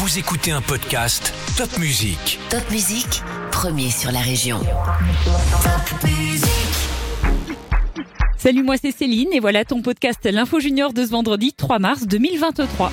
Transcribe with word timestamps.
Vous 0.00 0.18
écoutez 0.18 0.50
un 0.50 0.62
podcast 0.62 1.34
Top 1.58 1.76
Music. 1.76 2.38
Top 2.48 2.62
Musique, 2.70 3.22
premier 3.52 3.90
sur 3.90 4.10
la 4.10 4.20
région. 4.20 4.58
Top 4.58 6.04
Musique. 6.04 6.48
Salut, 8.38 8.62
moi 8.62 8.76
c'est 8.80 8.92
Céline 8.92 9.28
et 9.34 9.40
voilà 9.40 9.66
ton 9.66 9.82
podcast 9.82 10.20
L'Info 10.24 10.58
Junior 10.58 10.94
de 10.94 11.04
ce 11.04 11.10
vendredi 11.10 11.52
3 11.52 11.78
mars 11.80 12.06
2023. 12.06 12.90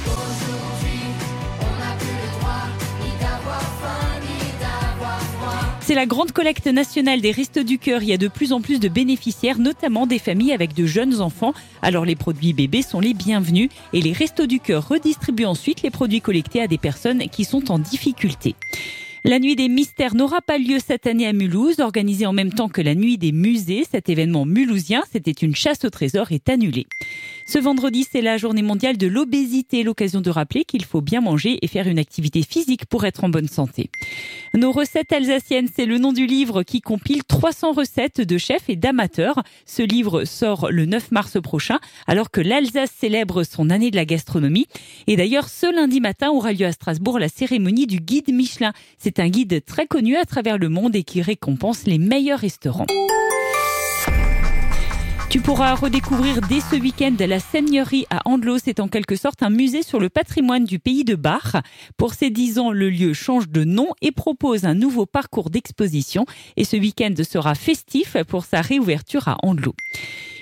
C'est 5.88 5.96
la 5.96 6.06
grande 6.06 6.33
collecte 6.33 6.67
nationale 6.67 7.22
des 7.22 7.31
Restos 7.31 7.63
du 7.63 7.79
Cœur. 7.79 8.04
Il 8.04 8.10
y 8.10 8.13
a 8.13 8.17
de 8.17 8.28
plus 8.28 8.51
en 8.51 8.60
plus 8.60 8.81
de 8.81 8.90
bénéficiaires, 8.90 9.58
notamment 9.58 10.06
des 10.06 10.19
familles 10.19 10.51
avec 10.51 10.74
de 10.74 10.86
jeunes 10.86 11.22
enfants. 11.22 11.54
Alors 11.81 12.04
les 12.04 12.17
produits 12.17 12.51
bébés 12.51 12.81
sont 12.81 12.99
les 12.99 13.13
bienvenus 13.13 13.69
et 13.94 14.01
les 14.01 14.12
Restos 14.12 14.47
du 14.47 14.60
Cœur 14.60 14.86
redistribuent 14.86 15.46
ensuite 15.46 15.83
les 15.83 15.90
produits 15.90 16.20
collectés 16.20 16.62
à 16.62 16.68
des 16.68 16.77
personnes 16.77 17.30
qui 17.30 17.46
sont 17.46 17.72
en 17.72 17.80
difficulté. 17.80 18.55
La 19.23 19.40
nuit 19.40 19.55
des 19.55 19.70
mystères 19.70 20.13
n'aura 20.13 20.41
pas 20.41 20.58
lieu 20.58 20.80
cette 20.86 21.08
année 21.08 21.26
à 21.26 21.32
Mulhouse, 21.32 21.80
organisée 21.80 22.26
en 22.26 22.34
même 22.34 22.52
temps 22.52 22.68
que 22.68 22.82
la 22.82 22.94
nuit 22.94 23.18
des 23.18 23.32
musées. 23.32 23.85
Cet 23.90 24.10
événement 24.10 24.46
mulhousien, 24.46 25.04
c'était 25.13 25.32
une 25.32 25.55
chasse 25.55 25.85
au 25.85 25.90
trésor, 25.90 26.34
est 26.34 26.49
annulé. 26.49 26.85
Ce 27.50 27.60
vendredi, 27.60 28.06
c'est 28.12 28.22
la 28.22 28.36
journée 28.36 28.62
mondiale 28.62 28.98
de 28.98 29.08
l'obésité, 29.08 29.84
l'occasion 29.84 30.20
de 30.20 30.30
rappeler 30.30 30.66
qu'il 30.66 30.84
faut 30.84 31.00
bien 31.00 31.22
manger 31.22 31.60
et 31.62 31.68
faire 31.68 31.88
une 31.88 31.98
activité 31.98 32.44
physique 32.44 32.86
pour 32.86 33.05
être 33.05 33.24
en 33.24 33.30
bonne 33.30 33.48
santé. 33.48 33.90
Nos 34.54 34.74
recettes 34.74 35.14
alsaciennes, 35.14 35.70
c'est 35.74 35.86
le 35.86 35.98
nom 35.98 36.12
du 36.12 36.26
livre 36.26 36.64
qui 36.64 36.82
compile 36.82 37.24
300 37.24 37.72
recettes 37.72 38.20
de 38.20 38.38
chefs 38.38 38.70
et 38.70 38.76
d'amateurs. 38.76 39.44
Ce 39.66 39.82
livre 39.82 40.26
sort 40.26 40.68
le 40.72 40.86
9 40.86 41.12
mars 41.12 41.41
prochain, 41.41 41.80
alors 42.05 42.32
que 42.32 42.41
l'Alsace 42.41 42.91
célèbre 42.91 43.44
son 43.44 43.70
année 43.70 43.91
de 43.91 43.96
la 43.96 44.04
gastronomie. 44.04 44.68
Et 45.08 45.16
d'ailleurs, 45.16 45.48
ce 45.48 45.74
lundi 45.74 46.02
matin 46.02 46.32
aura 46.32 46.52
lieu 46.52 46.66
à 46.66 46.74
Strasbourg 46.74 47.18
la 47.18 47.30
cérémonie 47.30 47.88
du 47.88 48.02
guide 48.02 48.34
Michelin. 48.34 48.74
C'est 48.98 49.22
un 49.22 49.30
guide 49.30 49.64
très 49.64 49.88
connu 49.88 50.18
à 50.18 50.26
travers 50.26 50.58
le 50.58 50.68
monde 50.68 50.98
et 50.98 51.04
qui 51.04 51.21
récompense 51.21 51.86
les 51.86 51.98
meilleurs 51.98 52.40
restaurants. 52.40 52.88
Tu 55.38 55.43
pourras 55.43 55.76
redécouvrir 55.76 56.41
dès 56.49 56.62
ce 56.62 56.76
week-end 56.76 57.16
la 57.20 57.40
Seigneurie 57.40 58.07
à 58.10 58.27
Andlos. 58.27 58.57
C'est 58.57 58.80
en 58.80 58.88
quelque 58.88 59.16
sorte 59.16 59.43
un 59.43 59.52
musée 59.52 59.84
sur 59.84 59.99
le 59.99 60.10
patrimoine 60.10 60.63
du 60.63 60.80
pays 60.80 61.04
de 61.04 61.13
Bach. 61.13 61.57
Pour 61.96 62.16
ses 62.16 62.32
dix 62.32 62.57
ans, 62.57 62.71
le 62.71 62.90
lieu 62.90 63.13
change 63.13 63.48
de 63.48 63.63
nom 63.63 63.90
et 64.02 64.11
propose 64.11 64.65
un 64.65 64.73
nouveau 64.73 65.05
parcours 65.05 65.52
d'exposition. 65.52 66.25
Et 66.55 66.63
ce 66.63 66.75
week-end 66.75 67.13
sera 67.21 67.53
festif 67.53 68.17
pour 68.27 68.45
sa 68.45 68.61
réouverture 68.61 69.27
à 69.27 69.38
Andlos. 69.43 69.75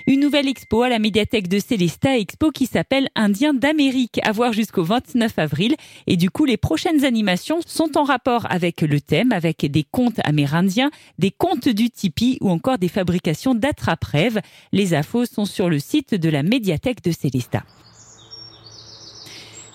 Une 0.08 0.20
nouvelle 0.20 0.46
expo 0.46 0.82
à 0.82 0.88
la 0.88 1.00
médiathèque 1.00 1.48
de 1.48 1.58
Célesta, 1.58 2.16
expo 2.16 2.52
qui 2.52 2.66
s'appelle 2.66 3.08
Indien 3.16 3.54
d'Amérique, 3.54 4.20
à 4.22 4.30
voir 4.30 4.52
jusqu'au 4.52 4.84
29 4.84 5.36
avril. 5.36 5.74
Et 6.06 6.16
du 6.16 6.30
coup, 6.30 6.44
les 6.44 6.56
prochaines 6.56 7.04
animations 7.04 7.58
sont 7.66 7.98
en 7.98 8.04
rapport 8.04 8.46
avec 8.48 8.82
le 8.82 9.00
thème, 9.00 9.32
avec 9.32 9.68
des 9.68 9.82
contes 9.82 10.20
amérindiens, 10.22 10.92
des 11.18 11.32
contes 11.32 11.68
du 11.68 11.90
tipi 11.90 12.38
ou 12.40 12.50
encore 12.50 12.78
des 12.78 12.86
fabrications 12.86 13.56
d'attrape-rêves. 13.56 14.40
Les 14.70 14.94
infos 14.94 15.26
sont 15.26 15.44
sur 15.44 15.68
le 15.68 15.80
site 15.80 16.14
de 16.14 16.28
la 16.28 16.44
médiathèque 16.44 17.02
de 17.02 17.10
Célesta. 17.10 17.64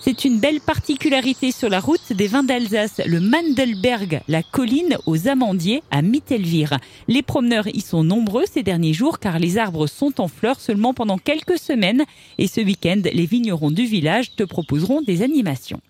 C'est 0.03 0.25
une 0.25 0.39
belle 0.39 0.61
particularité 0.61 1.51
sur 1.51 1.69
la 1.69 1.79
route 1.79 2.11
des 2.11 2.25
vins 2.25 2.41
d'Alsace, 2.41 2.99
le 3.05 3.19
Mandelberg, 3.19 4.21
la 4.27 4.41
colline 4.41 4.97
aux 5.05 5.27
amandiers 5.27 5.83
à 5.91 6.01
Mittelvir. 6.01 6.79
Les 7.07 7.21
promeneurs 7.21 7.67
y 7.67 7.81
sont 7.81 8.03
nombreux 8.03 8.45
ces 8.51 8.63
derniers 8.63 8.93
jours 8.93 9.19
car 9.19 9.37
les 9.37 9.59
arbres 9.59 9.85
sont 9.85 10.19
en 10.19 10.27
fleurs 10.27 10.59
seulement 10.59 10.95
pendant 10.95 11.19
quelques 11.19 11.59
semaines 11.59 12.03
et 12.39 12.47
ce 12.47 12.61
week-end, 12.61 13.03
les 13.13 13.27
vignerons 13.27 13.69
du 13.69 13.85
village 13.85 14.35
te 14.35 14.43
proposeront 14.43 15.03
des 15.03 15.21
animations. 15.21 15.81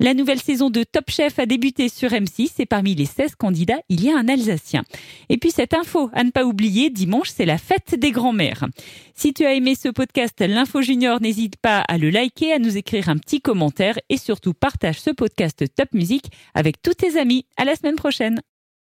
La 0.00 0.14
nouvelle 0.14 0.40
saison 0.40 0.70
de 0.70 0.84
Top 0.84 1.10
Chef 1.10 1.40
a 1.40 1.46
débuté 1.46 1.88
sur 1.88 2.10
M6 2.10 2.52
et 2.60 2.66
parmi 2.66 2.94
les 2.94 3.04
16 3.04 3.34
candidats, 3.34 3.80
il 3.88 4.04
y 4.04 4.10
a 4.10 4.16
un 4.16 4.28
Alsacien. 4.28 4.84
Et 5.28 5.38
puis 5.38 5.50
cette 5.50 5.74
info, 5.74 6.08
à 6.12 6.22
ne 6.22 6.30
pas 6.30 6.44
oublier, 6.44 6.88
dimanche, 6.90 7.30
c'est 7.34 7.46
la 7.46 7.58
fête 7.58 7.96
des 7.96 8.12
grands-mères. 8.12 8.66
Si 9.14 9.34
tu 9.34 9.44
as 9.44 9.54
aimé 9.54 9.74
ce 9.74 9.88
podcast 9.88 10.40
L'Info 10.40 10.82
Junior, 10.82 11.20
n'hésite 11.20 11.56
pas 11.56 11.80
à 11.80 11.98
le 11.98 12.10
liker, 12.10 12.52
à 12.52 12.60
nous 12.60 12.76
écrire 12.76 13.08
un 13.08 13.16
petit 13.16 13.40
commentaire 13.40 13.98
et 14.08 14.18
surtout 14.18 14.54
partage 14.54 15.00
ce 15.00 15.10
podcast 15.10 15.64
Top 15.74 15.88
Music 15.92 16.26
avec 16.54 16.80
tous 16.80 16.94
tes 16.94 17.18
amis. 17.18 17.46
À 17.56 17.64
la 17.64 17.74
semaine 17.74 17.96
prochaine. 17.96 18.40